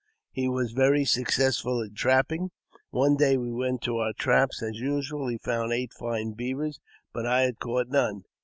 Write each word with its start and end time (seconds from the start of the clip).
He 0.31 0.47
was 0.47 0.71
very 0.71 1.05
successful 1.05 1.79
in 1.83 1.93
trapping. 1.93 2.49
One 2.89 3.17
day 3.17 3.37
we 3.37 3.51
went 3.51 3.83
to 3.83 3.97
our 3.97 4.13
traps 4.13 4.63
as 4.63 4.79
usual; 4.79 5.27
he 5.27 5.37
found 5.37 5.71
eight 5.73 5.93
fine 5.93 6.33
leavers, 6.35 6.79
but 7.13 7.27
I 7.27 7.41
had 7.43 7.59
caught 7.59 7.89
none. 7.89 8.23